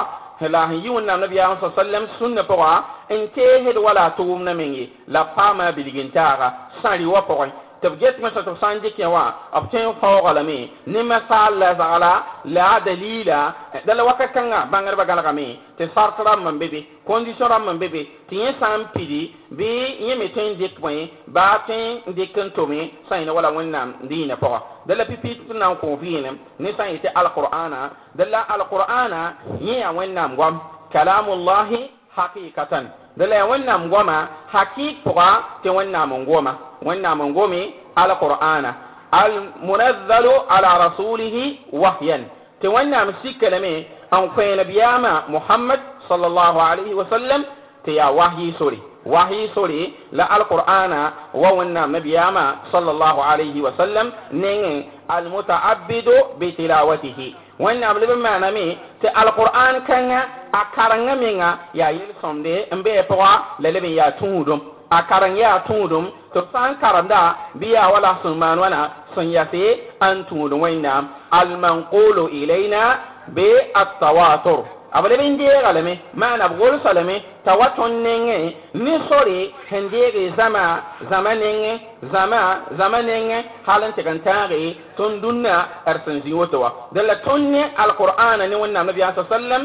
la 0.54 0.60
sẽn 0.68 0.80
yi 0.84 0.88
wẽnnaam 0.96 1.20
nabiyaam 1.20 1.56
sa 1.60 1.68
sallam 1.76 2.04
sũnnã 2.18 2.42
pʋga 2.50 2.70
n 3.10 3.20
teesd 3.34 3.76
wala 3.86 4.04
tʋʋmdã 4.18 4.52
menge 4.60 4.84
la 5.14 5.22
paama 5.36 5.72
bilg 5.76 5.96
n 6.06 6.10
taaga 6.16 6.48
sãri 6.82 7.04
wã 7.06 7.20
pʋgẽ 7.28 7.50
tɩ 7.86 7.90
b 7.94 7.98
get 8.00 8.18
masã 8.20 8.40
tɩ 8.42 8.52
b 8.54 8.58
sã 8.60 8.68
n 8.74 8.80
dɩk 8.82 8.98
yã 8.98 9.08
wã 9.08 9.24
b 9.62 9.64
tõe 9.70 9.80
n 9.86 9.94
faooga 10.00 10.32
lame 10.38 10.58
ne 10.86 11.00
masaal 11.02 11.52
la 11.58 11.74
zagla 11.80 12.12
la 12.54 12.64
a 12.76 12.80
dalila 12.86 13.40
dala 13.86 14.02
wakat 14.04 14.30
kãngã 14.34 14.58
bãngdbã 14.72 15.04
galgame 15.10 15.46
tɩ 15.78 15.84
sart 15.94 16.18
rãmb 16.26 16.46
n 16.52 16.58
be 16.58 16.66
be 16.72 16.80
condition 17.06 17.48
rãmb 17.48 17.68
n 17.74 17.78
be 17.78 17.86
be 17.94 18.02
tɩ 18.28 18.34
yẽ 18.42 18.52
sã 18.60 18.68
n 18.78 18.82
pidi 18.94 19.20
bɩ 19.58 19.68
yẽ 20.06 20.14
me 20.18 20.26
tõe 20.34 20.42
n 20.50 20.52
dɩk 20.60 20.74
bõe 20.82 20.96
baa 21.34 21.58
tõe 21.66 21.78
n 22.08 22.12
dɩk 22.16 22.36
n 22.44 22.50
tome 22.56 22.80
sã 23.08 23.14
yẽna 23.20 23.32
wala 23.32 23.50
wẽnnaam 23.56 23.88
dĩinã 24.10 24.34
pʋga 24.42 24.58
dala 24.86 25.04
pipiit 25.04 25.38
tɩ 25.48 25.54
na 25.54 25.66
n 25.70 25.76
kõ 25.80 25.88
vɩɩlem 26.02 26.36
ne 26.58 26.68
sã 26.76 26.84
n 26.86 26.90
yetɩ 26.94 27.08
alqur'ana 27.14 27.80
dala 28.18 28.40
alqur'ana 28.54 29.20
yẽ 29.60 29.78
yaa 29.82 29.92
wẽnnaam 29.98 30.34
goam 30.36 30.54
kalamullahi 30.92 31.80
haqiqatan 32.16 32.84
dala 33.16 33.34
ya 33.36 33.46
wẽnnaam 33.46 33.88
goama 33.90 34.16
hakɩɩk 34.52 34.96
pʋga 35.04 35.28
tɩ 35.62 35.68
wẽnnaam 35.76 36.12
n 36.20 36.24
goma 36.26 36.52
wẽnnaam 36.84 37.22
n 37.22 37.32
gomi 37.34 37.74
alqur'ana 37.96 38.74
almunazzalu 39.12 40.30
ala 40.48 40.70
rasulihi 40.88 41.58
wahyan 41.72 42.24
tɩ 42.62 42.68
wẽnnaam 42.74 43.08
sika 43.22 43.50
lame 43.50 43.86
n 44.12 44.24
kõe 44.36 44.56
nabiyaamã 44.56 45.12
mohamad 45.28 45.80
sallallahu 46.08 46.58
alaihi 46.60 46.94
wasallam 46.94 47.42
tɩ 47.84 47.90
yaa 47.98 48.10
wahyi 48.10 48.52
sore 48.58 48.78
wahyi 49.06 49.48
sore 49.54 49.92
la 50.12 50.24
alqur'ana 50.36 51.12
wa 51.34 51.50
wẽnnaam 51.58 51.90
nabiyaamã 51.92 52.44
sallallahu 52.72 53.20
alaihi 53.22 53.60
wasallam 53.66 54.10
nengẽ 54.32 54.84
almutaabidu 55.08 56.12
bitilawatihi 56.38 57.28
wẽnnaam 57.60 57.96
leb 57.98 58.10
n 58.10 58.20
maaname 58.26 58.76
tɩ 59.02 59.08
alqur'an 59.22 59.74
kãngã 59.88 60.20
a 60.52 60.60
karengã 60.76 61.14
menga 61.16 61.50
yaa 61.74 61.90
yel-sõmde 61.98 62.54
n 62.76 62.82
bee 62.82 63.02
pʋga 63.10 63.30
la 63.62 63.70
leb 63.70 63.84
n 63.84 63.92
yaa 63.98 64.10
tũudum 64.20 64.60
a 64.90 65.02
karan 65.08 65.36
ya 65.36 65.60
tudum 65.66 66.10
to 66.32 66.40
san 66.52 66.76
karam 66.80 67.08
da 67.08 67.36
biya 67.58 67.88
wala 67.92 68.18
sun 68.22 68.38
man 68.38 68.58
wana 68.58 68.90
sun 69.14 69.30
yafe 69.30 69.80
an 70.00 70.24
tudum 70.28 70.60
waina. 70.60 71.04
Al 71.30 71.48
manqulu 71.58 72.28
ilaina 72.30 72.98
bi 73.34 73.46
at-tawatur 73.74 74.76
abale 74.92 75.16
bin 75.18 75.36
je 75.38 75.44
galame 75.64 75.94
mana 76.14 76.48
bugol 76.48 76.80
salame 76.82 77.16
tawaton 77.44 77.92
nenge 78.04 78.56
ni 78.74 78.92
sori 79.08 79.52
hendege 79.70 80.32
zama 80.36 80.64
zama 81.10 81.34
nenge 81.34 81.72
zama 82.12 82.40
zama 82.78 83.02
nenge 83.02 83.38
halan 83.66 83.92
tigantare 83.96 84.76
ton 84.96 85.20
dunna 85.20 85.82
arsan 85.86 86.22
ziwotowa 86.24 86.88
dalla 86.94 87.16
tonne 87.26 87.62
alqur'ana 87.76 88.46
ni 88.48 88.54
wannan 88.54 88.86
nabi 88.86 89.00
sallallahu 89.00 89.26
alaihi 89.26 89.34
wasallam 89.34 89.64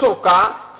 soka 0.00 0.38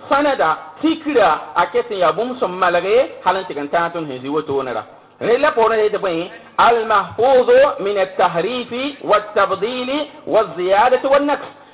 sanada 0.08 0.50
tikra 0.80 1.30
a 1.54 1.66
ket 1.72 1.90
n 1.90 1.96
yaa 2.02 2.12
bũmb 2.12 2.32
sẽn 2.40 2.50
malge 2.62 2.96
hal 3.24 3.36
n 3.36 3.44
tɩg 3.48 3.58
n 3.64 3.68
tãag 3.72 3.92
tõnd 3.94 4.08
sẽn 4.08 4.22
zĩ 4.22 4.28
wotoone 4.36 4.72
ra 4.78 4.84
رلا 5.22 5.50
بورنا 5.56 5.82
يتبين 5.86 6.30
المحفوظ 6.68 7.48
من 7.86 7.96
التحريف 8.06 8.70
والتبديل 9.04 9.90
والزيادة 10.26 11.02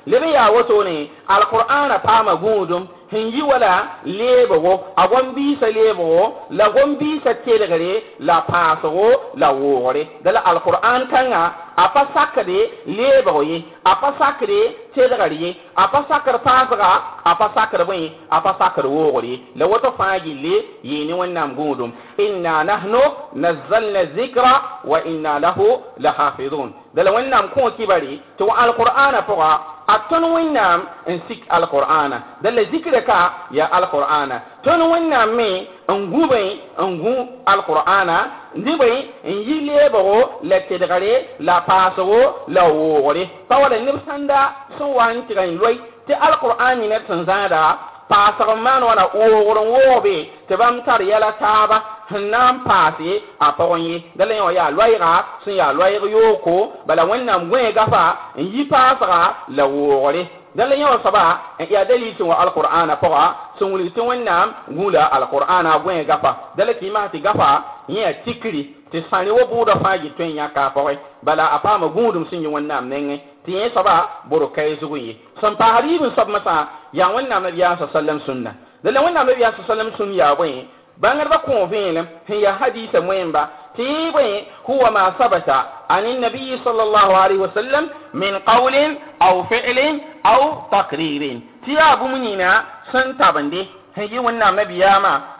والنقص 0.09 0.17
لبي 0.17 0.31
يا 0.31 0.47
وتوني 0.47 1.09
القرآن 1.31 1.91
قام 1.91 2.29
قودم 2.29 2.85
hin 3.11 3.31
yi 3.35 3.41
wala 3.41 3.87
leebgo 4.05 4.73
a 4.95 5.07
gom 5.07 5.33
biisa 5.35 5.67
leebgo 5.77 6.45
la 6.51 6.69
gom 6.69 6.95
biisa 6.99 7.33
telgre 7.45 7.93
la 8.19 8.41
paasgo 8.49 9.07
la 9.41 9.49
woogre 9.51 10.03
dala 10.23 10.39
alquran 10.51 11.01
kãngã 11.11 11.41
a 11.83 11.85
pa 11.93 12.03
sakde 12.13 12.57
leebg 12.97 13.37
ye 13.49 13.57
a 13.83 13.95
pa 14.01 14.09
sakde 14.19 14.59
telgr 14.95 15.33
ye 15.41 15.49
a 15.75 15.87
pa 15.91 15.99
sakr 16.09 16.35
paasga 16.45 16.89
a 17.29 17.33
pa 17.39 17.47
sakr 17.55 17.81
bõe 17.89 18.11
a 18.29 18.41
pa 18.45 18.51
sakr 18.59 18.85
woogr 18.95 19.23
ye 19.31 19.35
la 19.55 19.65
woto 19.71 19.91
fãa 19.97 20.19
gille 20.25 20.53
yeene 20.83 21.13
wẽnnaam 21.19 21.55
gũudum 21.57 21.91
inna 22.25 22.63
nahnu 22.63 23.01
nazzalna 23.33 24.05
zikra 24.15 24.53
wa 24.91 24.97
inna 25.11 25.39
lahu 25.39 25.67
lahafidun 26.03 26.69
dala 26.93 27.11
wẽnnaam 27.15 27.45
kõ 27.55 27.71
kibare 27.77 28.19
tɩ 28.37 28.43
wa 28.49 28.55
alqur'ana 28.63 29.19
pʋga 29.29 29.51
a 29.91 29.93
tõnd 30.09 30.25
wẽnnaam 30.35 30.79
n 31.07 31.15
sik 31.27 31.41
alqur'ana 31.57 32.17
dala 32.43 32.61
zikra 32.71 33.01
ka 33.09 33.19
ya 33.57 33.65
alqur'ana 33.77 34.37
tõnd 34.63 34.81
wẽnnaam 34.91 35.29
me 35.39 35.49
n 35.95 35.99
gũbẽ 36.13 36.45
n 36.87 36.89
gũ 37.01 37.13
alqur'ana 37.53 38.17
dɩbẽ 38.65 38.91
n 39.25 39.35
yi 39.47 39.55
leebgo 39.67 40.17
la 40.49 40.57
tedgre 40.69 41.13
la 41.47 41.55
paasgo 41.67 42.21
la 42.55 42.63
woogre 42.69 43.23
pa 43.47 43.55
wala 43.61 43.77
neb 43.79 43.97
sãnda 44.07 44.39
sẽn 44.77 44.89
wa 44.97 45.05
n 45.13 45.21
tɩg 45.27 45.39
n 45.47 45.57
loɛ 45.61 45.73
tɩ 46.07 46.13
alqur'an 46.27 46.81
yẽ 46.81 46.89
ned 46.89 47.03
sẽn 47.07 47.25
zãada 47.29 47.61
paasg 48.09 48.49
n 48.55 48.59
maan 48.65 48.83
wãna 48.83 49.03
woogr 49.13 49.57
n 49.65 49.69
woogbe 49.73 50.15
tɩ 50.47 50.53
bãmb 50.59 50.83
tar 50.85 51.01
yɛla 51.01 51.31
taaba 51.41 51.77
sẽn 52.09 52.29
na 52.31 52.51
n 52.53 52.57
paase 52.67 53.09
a 53.39 53.47
pʋgẽ 53.57 53.77
ye 53.87 53.95
dala 54.17 54.33
yẽ 54.33 54.41
wã 54.47 54.51
yaa 54.57 54.69
loɛɛga 54.71 55.11
sẽn 55.45 55.55
yaa 55.59 55.71
loɛɛg 55.73 56.03
yooko 56.15 56.55
bala 56.87 57.03
wẽnnaam 57.05 57.49
gõe 57.49 57.71
gafa 57.73 58.03
n 58.37 58.43
yi 58.53 58.63
paasga 58.71 59.19
la 59.57 59.63
woogre 59.65 60.23
dala 60.55 60.75
yẽ 60.75 60.85
wã 60.91 60.97
soaba 61.03 61.23
n 61.59 61.65
yaa 61.69 61.85
dalil 61.85 62.13
tɩ 62.17 62.23
wa 62.25 62.35
alqur'ana 62.43 62.93
pʋga 63.03 63.23
sẽn 63.59 63.71
wilg 63.73 63.93
tɩ 63.95 64.01
wẽnnaam 64.09 64.49
gũula 64.69 65.03
alqur'ana 65.15 65.77
gõe 65.83 66.03
gafa. 66.05 66.31
Dala 66.57 66.73
kɩɩmas 66.73 67.09
tɩ 67.13 67.21
gafa 67.21 67.49
yẽ 67.89 68.01
yaa 68.01 68.13
tikri 68.25 68.61
tɩ 68.91 68.97
sãre 69.11 69.31
wa 69.31 69.43
buudã 69.51 69.73
fãa 69.83 69.95
yɩ 70.03 70.09
tõe 70.17 70.25
n 70.27 70.35
yãka 70.39 70.61
a 70.67 70.71
pʋgẽ 70.75 70.97
bala 71.23 71.45
a 71.55 71.57
paama 71.59 71.87
gũudum 71.87 72.25
sẽn 72.29 72.43
yɩ 72.43 72.49
wẽnnaam 72.55 72.89
nengẽ 72.89 73.17
tɩ 73.45 73.51
yẽ 73.51 73.69
soaba 73.73 73.93
boro 74.29 74.47
kae 74.55 74.75
zug 74.81 74.95
ye 74.97 75.13
sẽn 75.41 75.55
paasd 75.59 75.85
yɩb 75.91 76.03
n 76.07 76.11
soab 76.15 76.29
masã 76.29 76.55
yaa 76.93 77.09
wẽnnaam 77.15 77.43
nabiyaa 77.43 77.77
sa 77.79 77.87
sallam 77.93 78.19
sũnna 78.25 78.51
dala 78.83 78.99
wẽnnaam 79.01 79.27
nabiyaa 79.27 79.51
sa 79.57 79.63
sallam 79.67 79.89
sũn 79.97 80.13
yaa 80.13 80.35
bõe 80.35 80.65
بانغر 81.01 81.27
بكون 81.27 81.69
فيلم 81.69 82.05
هي 82.27 82.53
حديث 82.53 82.95
مهمة 82.95 83.47
تيبي 83.75 84.43
هو 84.69 84.91
ما 84.91 85.09
ثبت 85.19 85.49
عن 85.89 86.05
النبي 86.05 86.57
صلى 86.65 86.83
الله 86.83 87.17
عليه 87.17 87.35
وسلم 87.37 87.89
من 88.13 88.37
قول 88.39 88.97
أو 89.21 89.43
فعل 89.43 89.99
أو 90.25 90.41
تقرير 90.71 91.39
تيابو 91.65 92.07
منينا 92.07 92.63
سنتابن 92.91 93.49
دي 93.49 93.67
هي 93.95 94.19
ونا 94.19 94.51
نبي 94.51 94.85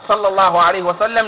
صلى 0.07 0.27
الله 0.27 0.61
عليه 0.61 0.83
وسلم 0.83 1.25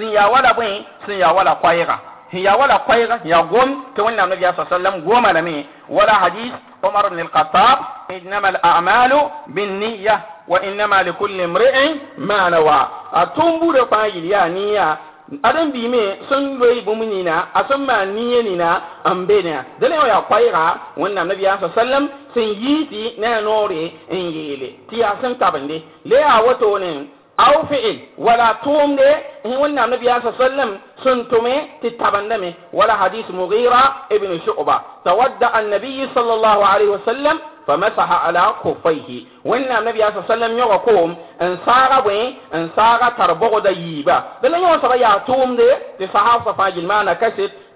نيني 0.00 0.10
سيا 0.12 0.24
ولا 0.26 0.52
بين 0.52 0.84
سيا 1.06 1.26
ولا 1.30 1.52
قايغا 1.52 1.98
هي 2.30 2.48
ولا 2.60 2.76
قايغا 2.76 3.20
يا 3.24 3.36
قوم 3.36 3.84
كونا 3.96 4.24
النبي 4.24 4.52
صلى 4.52 4.52
الله 4.58 4.66
عليه 4.72 4.76
وسلم 4.76 5.10
قوم 5.12 5.26
لمي 5.26 5.64
ولا 5.88 6.12
حديث 6.14 6.52
عمر 6.84 7.08
بن 7.08 7.20
الخطاب 7.20 7.78
إنما 8.10 8.48
الأعمال 8.48 9.12
بالنية 9.46 10.20
وإنما 10.48 11.02
لكل 11.02 11.40
امرئ 11.40 11.94
ما 12.18 12.48
نوى 12.48 12.88
أتومبو 13.14 13.70
رفايل 13.72 14.24
يا 14.24 14.48
نية 14.48 14.98
adan 15.42 15.68
bi 15.72 15.84
me 15.88 16.24
sun 16.28 16.56
loyi 16.58 16.80
bu 16.86 16.94
munina 16.96 17.48
a 17.54 17.60
sun 17.68 17.84
ma 17.84 18.04
niye 18.04 18.42
nina 18.42 18.80
an 19.04 19.26
bene 19.28 19.54
dale 19.80 19.94
ya 20.08 20.20
kwaira 20.28 20.78
wannan 20.96 21.28
nabi 21.28 21.42
ya 21.44 21.58
sallam 21.74 22.08
sun 22.34 22.42
yi 22.62 22.86
ti 22.88 23.14
na 23.20 23.40
nore 23.40 23.92
in 24.10 24.30
yele 24.32 24.68
ti 24.88 25.00
ya 25.00 25.16
sun 25.20 25.34
tabande 25.38 25.82
le 26.04 26.16
a 26.22 26.40
wato 26.46 26.78
ne 26.78 26.92
aw 27.38 27.66
fi'il 27.70 27.98
wala 28.18 28.54
tumde 28.64 29.08
wannan 29.44 29.90
nabi 29.90 30.06
ya 30.06 30.20
sallam 30.38 30.78
sun 31.02 31.24
tume 31.30 31.78
ti 31.82 31.90
tabandame 31.96 32.54
wala 32.72 32.94
hadith 32.98 33.28
mughira 33.30 34.06
ibn 34.10 34.40
shu'ba 34.44 34.82
tawadda 35.04 35.54
an-nabi 35.54 36.08
sallallahu 36.14 36.62
alaihi 36.64 36.90
wasallam 36.90 37.38
فمسح 37.68 38.12
على 38.24 38.52
كفيه 38.64 39.24
وإن 39.44 39.68
النبي 39.78 39.98
صلى 40.00 40.08
الله 40.08 40.24
عليه 40.24 40.34
وسلم 40.34 40.58
يقوم 40.58 41.16
إن 41.42 41.58
سارة 41.66 42.06
وين 42.06 42.36
إن 42.54 42.68
سارة 42.76 43.08
تربغ 43.18 43.58
ديبا 43.58 44.22
بل 44.42 44.54
يوم 44.54 44.78
سبا 44.82 44.94
يعتوم 44.94 45.56
دي 45.56 45.70
دي 45.98 46.06
صحابة 46.14 46.52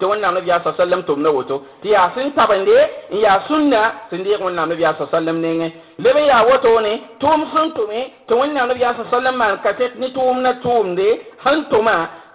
te 0.02 0.06
wẽnnaam 0.10 0.34
nabiya 0.34 0.58
sasalem 0.64 1.02
sallam 1.06 1.22
na 1.22 1.30
woto 1.30 1.56
tɩ 1.82 1.88
yaa 1.94 2.10
sẽn 2.14 2.30
tabende 2.36 2.74
n 3.12 3.16
yaa 3.24 3.38
sũnna 3.48 3.80
sẽn 4.10 4.24
deeg 4.24 4.40
wẽnnaam 4.42 4.68
nabiya 4.68 4.94
sa 4.98 5.06
sallam 5.12 5.38
nengẽ 5.40 5.70
leb 6.04 6.16
n 6.16 6.26
yaa 6.26 6.42
wotone 6.48 6.92
tʋʋm 7.20 7.40
sẽn 7.54 7.68
tʋme 7.76 7.98
tɩ 8.28 8.32
wẽnnaam 8.40 8.68
nabiya 8.68 8.90
sa 8.98 9.04
sallam 9.10 9.36
maan 9.38 9.56
ka 9.62 9.70
tɩ 9.78 9.84
ne 10.00 10.06
tʋʋm 10.16 10.36
na 10.42 10.52
tʋʋmde 10.64 11.08
sẽn 11.44 11.58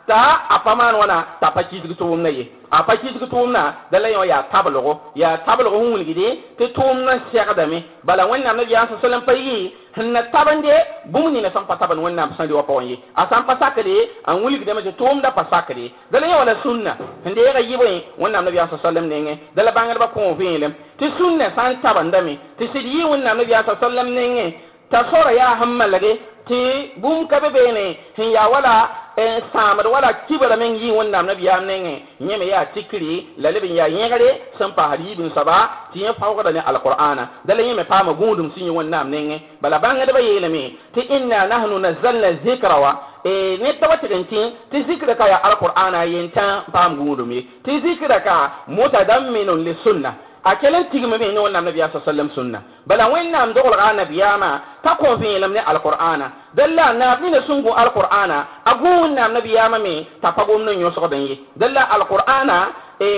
ta 0.07 0.41
a 0.49 0.59
pa 0.59 0.75
maan 0.75 0.95
wãna 0.95 1.17
t'a 1.41 1.51
pa 1.51 1.63
kisg 1.63 1.91
tʋʋmdã 1.99 2.29
ye 2.37 2.45
a 2.71 2.83
pa 2.83 2.95
kisg 2.97 3.21
tʋʋmdã 3.31 3.63
da 3.91 3.99
la 3.99 4.09
yõ 4.09 4.23
yaa 4.25 4.43
tablgo 4.51 5.01
yaa 5.15 5.37
tablgo 5.45 5.69
sẽn 5.77 5.93
wilgde 5.93 6.27
tɩ 6.57 6.65
tʋʋmdã 6.75 7.13
sɛgdame 7.31 7.79
bala 8.03 8.25
wẽnnaam 8.27 8.57
nabiyaa 8.57 8.87
sa 8.87 8.95
sallam 9.01 9.21
pa 9.21 9.33
yɩ 9.33 9.69
sẽn 9.95 10.11
na 10.13 10.21
tabende 10.23 10.73
bũmb 11.11 11.33
nina 11.33 11.49
sẽn 11.53 11.65
pa 11.67 11.75
tabn 11.75 11.99
wẽnnaam 11.99 12.29
sẽn 12.37 12.51
wa 12.51 12.61
pʋgẽ 12.63 12.83
ye 12.89 12.97
a 13.15 13.27
sãn 13.29 13.43
pa 13.47 13.55
sakde 13.59 13.95
n 14.27 14.43
wilgdame 14.43 14.81
tɩ 14.81 14.91
tʋʋmdã 14.99 15.31
pa 15.35 15.43
sakde 15.51 15.91
da 16.11 16.19
la 16.19 16.27
yẽ 16.27 16.37
wala 16.39 16.55
sũnna 16.63 16.95
sẽn 17.23 17.33
deega 17.35 17.59
yɩbẽ 17.59 18.01
wẽnnaam 18.19 18.45
nabiyaa 18.45 18.67
sa 18.71 18.77
sallam 18.83 19.07
nengẽ 19.09 19.35
da 19.55 19.63
la 19.63 19.71
bãngdbã 19.71 20.07
kõo 20.15 20.33
vẽelem 20.39 20.71
tɩ 20.99 21.05
sũnna 21.17 21.49
sã 21.55 21.69
n 21.69 21.75
tabendame 21.83 22.33
tɩ 22.59 22.65
sɩd 22.73 22.85
yɩ 22.95 23.03
wẽnnaam 23.11 23.37
nabiyaa 23.37 23.63
sa 23.65 23.75
sallam 23.81 24.07
nengẽ 24.15 24.51
tasora 24.91 25.31
ya 25.31 25.47
hammalage 25.59 26.19
ti 26.47 26.91
bum 26.97 27.27
ka 27.27 27.39
be 27.39 27.49
bene 27.49 27.97
hin 28.17 28.31
ya 28.31 28.47
wala 28.47 28.89
en 29.17 29.41
samar 29.53 29.87
wala 29.87 30.13
kibara 30.27 30.55
men 30.57 30.75
yi 30.75 30.91
wannan 30.91 31.25
nabi 31.25 31.45
ya 31.45 31.59
nenge 31.59 32.03
nyeme 32.21 32.47
ya 32.47 32.65
tikri 32.65 33.27
lalibin 33.37 33.75
ya 33.75 33.87
yengare 33.87 34.41
san 34.57 34.71
pa 34.71 34.87
hadibin 34.89 35.31
saba 35.35 35.89
ti 35.93 36.03
ya 36.03 36.13
fawo 36.13 36.43
da 36.43 36.51
ne 36.51 36.59
alqur'ana 36.59 37.29
dala 37.45 37.63
nyeme 37.63 37.83
pa 37.83 38.03
ma 38.03 38.13
gundum 38.13 38.51
sin 38.55 38.63
yi 38.65 38.69
wannan 38.69 39.09
nenge 39.09 39.41
bala 39.61 39.79
banga 39.79 40.05
da 40.05 40.13
bayyana 40.13 40.49
me 40.49 40.77
ti 40.93 41.01
inna 41.01 41.47
nahnu 41.47 41.79
nazzalna 41.79 42.31
dhikra 42.45 42.77
wa 42.79 42.91
e 43.25 43.57
ne 43.61 43.73
tawatirin 43.79 44.25
ti 44.27 44.39
ti 44.71 44.83
zikra 44.87 45.15
ka 45.15 45.27
ya 45.27 45.41
alqur'ana 45.43 46.03
yenta 46.05 46.63
pa 46.71 46.87
gundum 46.89 47.29
ti 47.63 47.81
zikra 47.81 48.19
ka 48.21 48.51
mutadamminun 48.67 49.63
lis 49.65 49.77
sunnah 49.83 50.13
a 50.47 50.55
kelen 50.55 50.85
tigme 50.91 51.17
be 51.19 51.27
ne 51.33 51.39
wannan 51.39 51.65
nabi 51.67 51.79
sallallahu 51.79 52.09
alaihi 52.09 52.35
sunna 52.35 52.59
bala 52.87 53.05
wannan 53.11 53.51
dogol 53.53 53.75
ga 53.75 53.91
nabiyama 53.99 54.51
ta 54.83 54.95
ko 54.95 55.17
fi 55.19 55.39
lam 55.39 55.51
ne 55.53 55.59
alqur'ana 55.71 56.27
dalla 56.55 56.93
na 56.93 57.17
fi 57.19 57.27
ne 57.29 57.39
sungu 57.47 57.71
alqur'ana 57.83 58.37
agu 58.71 58.87
wannan 59.01 59.33
nabiyama 59.35 59.77
me 59.79 60.07
ta 60.21 60.31
pagom 60.31 60.63
no 60.63 60.71
nyo 60.73 60.91
so 60.95 61.07
dan 61.07 61.19
ye 61.27 61.35
dalla 61.57 61.81
alqur'ana 61.99 62.57
e 62.99 63.09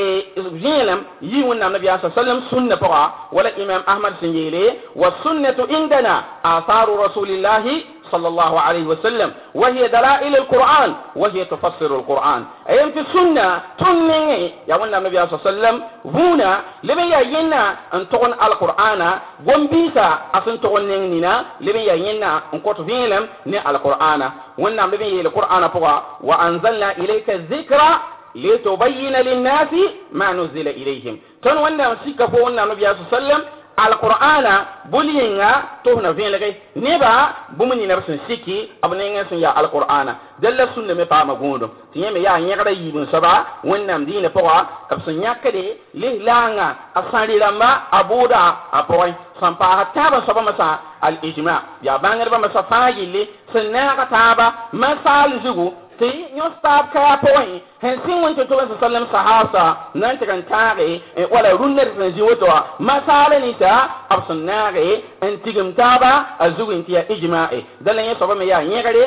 jilam 0.61 0.99
yi 1.21 1.43
wannan 1.43 1.71
nabi 1.73 1.85
sallallahu 1.87 2.19
alaihi 2.19 2.49
sunna 2.49 2.77
fa 2.77 3.29
wala 3.31 3.49
imam 3.63 3.81
ahmad 3.85 4.13
sinjele 4.19 4.63
wa 4.95 5.13
sunnatu 5.23 5.63
indana 5.69 6.15
atharu 6.43 6.97
rasulillahi 7.05 7.85
صلى 8.11 8.27
الله 8.27 8.59
عليه 8.59 8.83
وسلم 8.83 9.33
وهي 9.55 9.87
دلائل 9.87 10.35
القرآن 10.37 10.95
وهي 11.15 11.45
تفسر 11.45 11.95
القرآن. 11.95 12.45
أيام 12.69 12.91
في 12.91 12.99
السنة 12.99 13.61
تنمي 13.77 14.51
يا 14.67 14.75
ولنا 14.75 14.97
النبي 14.97 15.27
صلى 15.27 15.39
الله 15.39 15.41
عليه 15.45 15.51
وسلم 15.51 15.75
هنا 16.05 16.61
لمن 16.83 17.03
يينا 17.11 17.75
أن 17.93 18.09
تغن 18.09 18.33
القرآن 18.33 19.19
ومبيسا 19.47 20.19
أسن 20.33 20.61
تغن 20.61 20.87
نينا 20.87 21.45
لمن 21.61 21.79
يينا 21.79 22.41
أن 22.53 22.59
قط 22.59 22.81
فيلم 22.81 23.27
ني 23.45 23.69
القرآن. 23.69 24.31
ولنا 24.57 24.85
النبي 24.85 25.21
القرآن 25.21 25.67
فوا 25.67 25.99
وأنزلنا 26.23 26.91
إليك 26.97 27.29
الذكر 27.29 27.81
لتبين 28.35 29.13
للناس 29.13 29.73
ما 30.11 30.31
نزل 30.31 30.67
إليهم. 30.67 31.19
تن 31.43 31.57
ولنا 31.57 31.97
سيكا 32.03 32.27
فو 32.27 32.45
ولنا 32.45 32.63
النبي 32.63 32.81
صلى 32.81 32.91
الله 32.91 33.07
عليه 33.11 33.17
وسلم 33.17 33.41
alqur'ana 33.77 34.85
bulinga 34.91 35.81
to 35.83 36.01
na 36.01 36.11
velge 36.11 36.61
neba 36.75 37.47
bumni 37.57 37.85
na 37.87 38.01
sun 38.05 38.19
siki 38.27 38.71
abne 38.81 39.23
sun 39.29 39.39
ya 39.39 39.51
alqur'ana. 39.55 40.15
Dalla 40.39 40.67
sunna 40.73 40.93
me 40.95 41.05
pa 41.05 41.25
ma 41.25 41.33
gondo. 41.35 41.69
Tiyeme 41.93 42.21
ya 42.21 42.39
nyagara 42.39 42.71
yibun 42.71 43.07
saba 43.11 43.59
wonnam 43.63 44.05
dine 44.05 44.29
poa 44.29 44.85
kab 44.89 45.01
sun 45.05 45.21
yakade 45.21 45.77
le 45.93 46.19
langa 46.19 46.75
asari 46.95 47.39
ramba 47.39 47.87
abuda 47.91 48.71
apoy. 48.71 49.13
Sampa 49.39 49.91
taba 49.93 50.23
saba 50.25 50.41
masa 50.41 50.79
al 51.01 51.17
ijma 51.23 51.61
ya 51.81 51.97
bangar 51.97 52.29
ba 52.29 52.39
masa 52.39 52.63
fayili 52.63 53.29
sunna 53.51 53.95
ka 53.95 54.05
taba 54.05 54.53
masal 54.73 55.39
zugu 55.43 55.73
ti 55.99 56.09
nyo 56.35 56.45
stab 56.59 56.91
kaya 56.93 57.17
poi 57.21 57.61
hen 57.83 57.99
sin 58.05 58.21
won 58.21 58.35
to 58.35 58.43
to 58.45 58.55
sallam 58.79 59.05
sahasa 59.11 59.65
nan 59.95 60.17
tikan 60.19 60.41
tare 60.49 60.89
e 61.15 61.25
wala 61.31 61.51
runne 61.59 61.83
de 61.99 62.11
ji 62.15 62.21
woto. 62.21 62.47
Masale 62.79 63.39
ni 63.41 63.53
ta 63.59 64.05
absunare 64.09 65.03
en 65.21 65.39
tigim 65.43 65.73
taba 65.75 66.11
azuwin 66.39 66.83
tiya 66.85 67.01
ijma'i 67.13 67.59
dalan 67.81 68.05
ya 68.05 68.11
e. 68.13 68.15
soba 68.19 68.35
me 68.35 68.45
ya 68.45 68.63
nyegare 68.63 69.03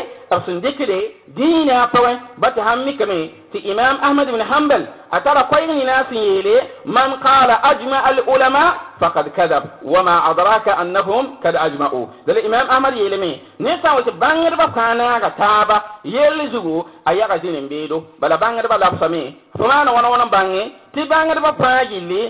tɩ 2.54 2.60
sãn 2.64 2.84
mikame 2.86 3.18
tɩ 3.52 3.58
imam 3.70 3.96
ahmad 4.02 4.28
ibn 4.28 4.40
hanbal 4.50 4.82
a 5.10 5.20
tara 5.20 5.42
koɛɛg 5.50 5.70
nina 5.70 6.04
sẽn 6.10 6.18
yeele 6.28 6.54
man 6.84 7.10
qala 7.24 7.54
ajma 7.70 7.98
al 8.08 8.18
ulama 8.34 8.64
فقد 9.02 9.28
كذب 9.28 9.62
وما 9.84 10.30
أدراك 10.30 10.68
أنهم 10.68 11.24
قد 11.44 11.56
أجمعوا. 11.56 12.06
دل 12.26 12.38
الإمام 12.38 12.66
أحمد 12.70 12.96
يلمي 12.96 13.32
نسا 13.60 13.92
وش 13.92 14.04
بانغر 14.22 14.54
بكانا 14.54 15.18
كتابة 15.28 15.76
يلزغو 16.04 16.86
أيا 17.08 17.36
زين 17.42 17.68
بيدو 17.68 18.02
بلا 18.22 18.36
بانغر 18.36 18.66
بلا 18.66 18.88
بسمي 18.88 19.34
فما 19.58 19.90
وأنا 19.90 20.08
وأنا 20.08 20.24
بانغي 20.24 20.72
ti 20.94 21.00
bãngd 21.10 21.38
ba 21.44 21.52
fãa 21.60 21.84
gilli 21.90 22.20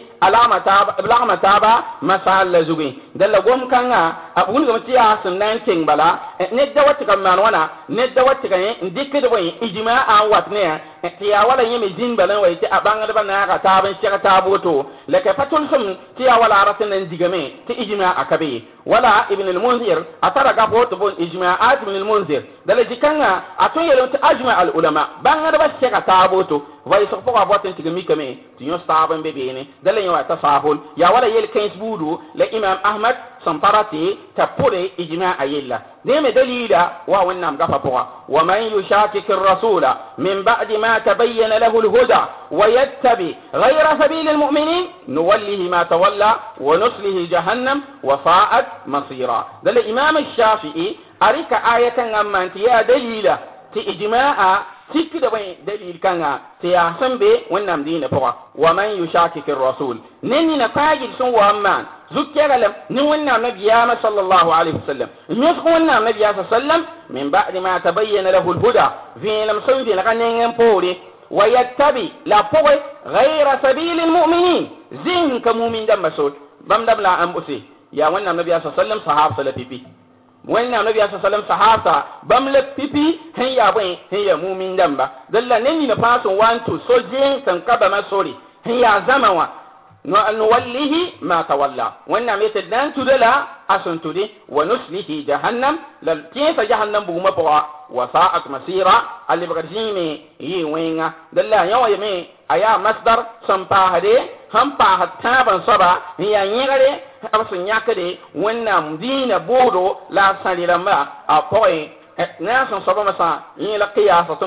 lagma 1.10 1.36
taaba 1.44 1.72
masaal 2.08 2.46
la 2.52 2.62
zuge 2.68 2.88
dala 3.14 3.38
gom 3.46 3.60
kãngã 3.72 4.02
b 4.46 4.48
wilgame 4.54 4.80
tɩ 4.86 4.92
yaa 4.98 5.16
sẽn 5.22 5.34
na 5.38 5.46
n 5.54 5.58
keng 5.66 5.84
bala 5.88 6.08
ned 6.52 6.68
da 6.74 6.82
wa 6.86 6.92
tɩ 6.98 7.04
ka 7.08 7.16
maan 7.16 7.38
wãna 7.44 7.62
ned 7.88 8.10
da 8.14 8.22
wa 8.26 8.32
tɩ 8.40 8.46
ka 8.52 8.56
n 8.84 8.88
dɩkd 8.96 9.24
bõe 9.32 9.42
ijma 9.66 9.94
a 10.12 10.14
n 10.24 10.28
wat 10.32 10.46
ne 10.50 10.62
ti 11.10 11.28
ya 11.28 11.42
wala 11.46 11.62
yemi 11.62 11.90
din 11.94 12.14
balan 12.16 12.40
wai 12.40 12.56
ti 12.58 12.66
abanga 12.66 13.06
da 13.06 13.12
bana 13.12 13.46
ka 13.46 13.58
tabin 13.58 13.94
shi 14.00 14.06
ka 14.06 14.20
la 15.08 15.20
ka 15.20 15.34
fatul 15.34 15.66
sum 15.68 15.96
ti 16.16 16.22
ya 16.24 16.38
wala 16.38 16.64
ratin 16.64 16.88
nan 16.88 17.08
digame 17.08 17.64
ti 17.66 17.72
ijma 17.74 18.14
akabe. 18.16 18.62
Wala 18.86 19.26
ibn 19.30 19.46
al 19.48 19.58
munzir 19.60 19.98
atara 20.22 20.52
ga 20.54 20.66
boto 20.66 20.96
bon 20.96 21.14
ijma 21.18 21.56
at 21.60 21.82
ibn 21.82 21.94
al 21.96 22.04
munzir 22.04 22.42
dala 22.66 22.84
jikanga 22.84 23.42
atun 23.58 23.82
yelo 23.84 24.06
ti 24.08 24.18
ajma 24.22 24.52
al 24.56 24.70
ulama 24.74 25.08
banga 25.22 25.50
da 25.50 25.58
bashi 25.58 25.90
ka 25.90 26.00
tabuto 26.02 26.62
wai 26.86 27.06
so 27.10 27.20
foka 27.24 27.44
boto 27.46 27.72
ti 27.72 27.82
gami 27.82 28.04
kame 28.04 28.38
ti 28.58 28.64
yo 28.66 28.78
sabon 28.86 29.22
bebe 29.22 29.52
ne 29.52 29.66
dala 29.82 30.00
yawa 30.00 30.24
tasahul. 30.24 30.78
Ya 30.96 31.10
wala 31.10 31.26
yel 31.28 31.48
kains 31.50 31.74
budu 31.78 32.18
la 32.34 32.44
imam 32.50 32.78
ahmad 32.84 33.16
samparati 33.44 34.18
ta 34.36 34.46
pore 34.46 34.92
ijma 34.98 35.38
ayilla. 35.38 35.78
ديما 36.04 36.30
دليلا 36.30 36.90
وهو 37.08 37.30
قفا 37.60 37.78
فوق 37.78 38.06
ومن 38.28 38.56
يشاكك 38.78 39.30
الرسول 39.30 39.86
من 40.18 40.42
بعد 40.42 40.72
ما 40.72 40.98
تبين 40.98 41.48
له 41.48 41.80
الهدى 41.80 42.20
ويتبع 42.50 43.28
غير 43.54 43.86
سبيل 44.02 44.28
المؤمنين 44.28 44.84
نوله 45.08 45.56
ما 45.70 45.82
تولى 45.82 46.32
ونسله 46.60 47.26
جهنم 47.30 47.80
وفاءت 48.04 48.66
مصيرا 48.86 49.46
دل 49.62 49.78
الإمام 49.78 50.16
الشافعي 50.16 50.96
أريك 51.22 51.52
آية 51.52 52.20
أما 52.20 52.42
أنت 52.42 52.56
يا 52.56 52.82
دليلا 52.82 53.38
تإجماع 53.74 54.58
تيكي 54.92 55.18
دبين 55.18 55.56
دليل 55.66 55.96
كان 56.02 56.38
تياسم 56.62 57.18
بي 57.18 57.32
ونم 57.50 57.82
دين 57.82 58.08
فوق 58.08 58.34
ومن 58.54 58.84
يشاكك 59.04 59.50
الرسول 59.50 59.98
نني 60.22 60.56
نفاجل 60.56 61.08
سن 61.18 61.28
وأمان 61.28 61.84
زكي 62.14 62.46
لم 62.46 62.72
نونا 62.90 63.34
نبيا 63.38 63.96
صلى 64.02 64.20
الله 64.20 64.54
عليه 64.54 64.74
وسلم. 64.80 65.08
نسخونا 65.30 65.94
نبيا 66.08 66.28
صلى 66.32 66.40
الله 66.40 66.48
عليه 66.52 66.56
وسلم 66.56 66.82
من 67.10 67.30
بعد 67.30 67.56
ما 67.56 67.78
تبين 67.78 68.26
له 68.36 68.50
الهدى. 68.54 68.86
في 69.22 69.46
لم 69.46 69.60
سويد 69.66 69.88
لغنين 69.88 70.50
بوري. 70.50 70.92
ويتبي 71.30 72.12
لا 72.26 72.40
بوي 72.52 72.76
غير 73.06 73.46
سبيل 73.62 74.00
المؤمنين. 74.00 74.70
زين 75.04 75.40
كمؤمن 75.40 75.86
دم 75.86 76.02
مسود. 76.02 76.32
بم 76.68 76.84
دم 76.84 77.00
لا 77.00 77.22
أنبسي 77.22 77.62
يا 77.92 78.06
ونا 78.08 78.30
النبي 78.30 78.50
صلى 78.50 78.58
الله 78.60 78.74
عليه 78.78 78.82
وسلم 78.82 79.00
صحابة 79.06 79.42
لبيبي 79.42 79.82
ونا 80.48 80.80
النبي 80.80 81.00
صلى 81.00 81.08
الله 81.08 81.20
عليه 81.24 81.28
وسلم 81.28 81.44
صحابة 81.48 82.02
بم 82.22 82.48
لبيبي 82.48 83.06
هيا 83.36 83.76
وين 83.76 83.96
هيا 84.10 84.34
مؤمن 84.34 84.76
دم 84.76 84.94
با. 84.96 85.08
دل 85.30 85.48
نني 85.48 85.86
نفاس 85.86 86.26
وان 86.26 86.64
تو 86.64 86.78
سوجين 86.88 87.44
تنكب 87.44 87.82
مسوري. 87.84 88.34
هيا 88.64 89.02
زموا 89.08 89.44
نوله 90.04 91.12
ما 91.22 91.42
تولى. 91.42 91.92
وأنا 92.06 92.36
ميت 92.36 92.58
دان 92.58 92.94
تدلا 92.94 93.32
أسن 93.70 94.00
تدي. 94.00 94.30
ونسله 94.48 95.24
جهنم. 95.28 95.78
كيف 96.34 96.60
جهنم 96.60 97.00
بوما 97.04 97.30
بوا؟ 97.30 97.60
وساءت 97.90 98.50
مسيرا. 98.50 99.02
اللي 99.30 99.46
بغرزيمي 99.46 100.20
يي 100.40 100.64
وينغا. 100.64 101.10
دلا 101.32 101.62
يوا 101.62 101.88
يمي 101.88 102.26
أيا 102.50 102.76
مصدر 102.76 103.24
سمباهدي. 103.46 104.18
هم 104.54 104.70
باهد 104.70 105.08
تابن 105.22 105.60
صبا. 105.66 105.92
هي 106.18 106.34
يغري 106.58 107.00
أبسن 107.34 107.66
يكري 107.66 108.18
وأنا 108.34 108.80
مدينة 108.80 109.36
بودو. 109.36 109.96
لا 110.10 110.34
سالي 110.44 110.66
لما 110.66 111.06
أبوي. 111.28 111.88
ناس 112.40 112.68
صبا 112.68 113.02
مسا. 113.04 113.40
يلا 113.56 113.84
قياسة 113.84 114.42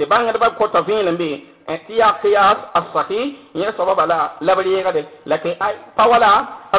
ti 0.00 0.06
bãngd 0.06 0.36
ba 0.40 0.48
kota 0.58 0.80
vẽenem 0.80 1.16
be 1.20 1.30
n 1.68 1.76
tɩ 1.86 1.92
yaa 2.00 2.12
qiyas 2.22 2.58
asahɩ 2.78 3.20
yẽ 3.54 3.72
soaba 3.76 3.94
bala 3.94 4.18
labrɩɩgde 4.40 5.02
la 5.26 5.36
tɩ 5.44 5.50
pa 5.96 6.04
wala 6.10 6.30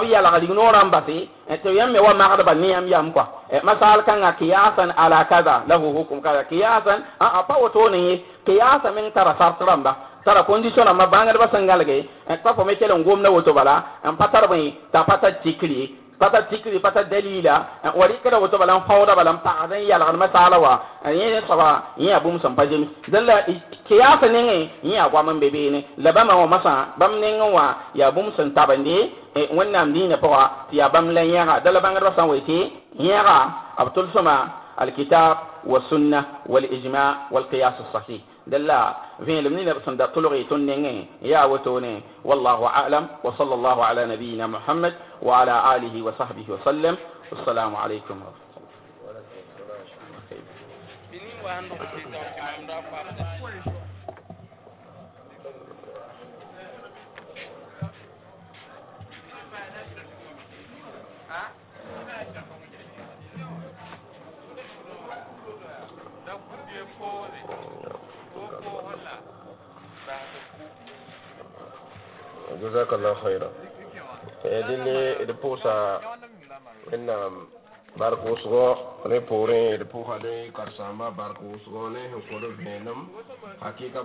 b 0.02 0.04
yalg 0.14 0.36
rig 0.42 0.50
noor 0.58 0.76
n 0.86 0.90
base 0.90 1.18
tɩ 1.64 1.70
yãmb 1.78 1.94
me 1.94 2.00
wa 2.00 2.14
magdba 2.14 2.54
neãmb 2.56 2.88
yam 2.90 3.12
kɔa 3.14 3.26
e, 3.52 3.60
masaal 3.64 4.02
kãngã 4.08 4.32
qiyasan 4.40 4.90
ala 4.98 5.24
kaza 5.26 5.56
lahu 5.70 5.88
hukum 5.98 6.20
kaza. 6.22 6.44
Qiyasan 6.50 7.00
ãã 7.20 7.44
pa 7.48 7.56
wotone 7.62 7.98
ye 8.08 8.14
qiyasa 8.46 8.90
meŋ 8.96 9.12
tara 9.14 9.36
sart 9.38 9.62
rãmba 9.62 9.92
tara 10.26 10.42
condition 10.44 10.86
rãmbã 10.86 11.06
bãngdbã 11.06 11.46
sẽn 11.54 11.68
galge 11.68 11.98
pa 12.44 12.54
fo 12.54 12.64
me 12.64 12.74
kell 12.76 12.94
n 12.98 13.04
gomda 13.04 13.30
woto 13.30 13.54
bala. 13.54 13.76
N 14.04 14.16
pa 14.18 14.28
tar 14.34 14.48
bõe 14.48 14.74
t'a 14.92 15.04
pa 15.04 15.18
tar 15.22 15.34
tikri 15.44 15.96
pata 16.22 16.46
tikri 16.46 16.78
pata 16.78 17.02
dalila 17.04 17.82
wari 17.98 18.22
kada 18.22 18.38
wato 18.38 18.62
balan 18.62 18.86
fawda 18.86 19.18
balan 19.18 19.42
pa 19.42 19.66
adan 19.66 19.82
ya 19.82 19.98
lagan 19.98 20.22
masala 20.22 20.58
wa 20.62 20.74
yin 21.10 21.42
saba 21.50 21.98
yin 21.98 22.14
abum 22.14 22.38
san 22.38 22.54
pajemi 22.54 22.86
dalla 23.10 23.42
kiyasa 23.90 24.30
ne 24.30 24.70
yin 24.86 25.02
agwa 25.02 25.24
man 25.26 25.40
bebe 25.42 25.74
ne 25.74 25.80
labama 25.98 26.38
wa 26.38 26.46
masa 26.48 26.94
bam 27.02 27.18
ne 27.18 27.42
wa 27.42 27.90
ya 27.98 28.12
bum 28.14 28.30
san 28.38 28.54
tabande 28.54 29.10
e 29.34 29.50
wannan 29.50 29.90
dina 29.94 30.18
pa 30.22 30.68
ya 30.72 30.90
bam 30.94 31.10
lan 31.10 31.26
ya 31.26 31.60
dalla 31.66 31.82
bangar 31.82 32.14
san 32.16 32.30
waite 32.30 32.70
ya 33.02 33.26
abtul 33.82 34.06
sama 34.14 34.62
الكتاب 34.82 35.38
والسنة 35.68 36.26
والإجماع 36.50 37.16
والقياس 37.32 37.74
الصحيح 37.86 38.22
دلا 38.48 38.96
فين 39.26 39.44
لمن 39.44 39.66
نبسن 39.66 39.98
دا 39.98 40.06
طلغي 40.06 40.44
تنين 40.44 41.08
يا 41.22 41.44
وتوني. 41.46 42.02
والله 42.26 42.68
أعلم. 42.68 43.08
وصلى 43.24 43.54
الله 43.54 43.86
على 43.86 44.06
نبينا 44.06 44.48
محمد 44.48 44.94
وعلى 45.22 45.76
آله 45.76 46.02
وصحبه 46.02 46.46
وسلم. 46.50 46.98
والسلام 47.32 47.76
عليكم 47.76 48.16
ورحمة 48.22 48.52
الله. 48.58 48.62
Jazakallahu 72.62 73.16
khaira 73.22 73.50
e 74.44 74.64
dille 74.68 75.26
de 75.26 75.34
posa 75.34 76.02
enna 76.92 77.16
barko 77.98 78.34
usgo 78.34 78.66
ne 79.10 79.20
pore 79.22 79.78
de 79.78 79.86
poha 79.86 80.20
de 80.20 80.52
karsama 80.56 81.12
barko 81.12 81.44
usgo 81.56 81.90
ne 81.90 82.00
ko 82.30 82.40
do 82.40 82.50
venam 82.58 83.10
hakika 83.62 84.04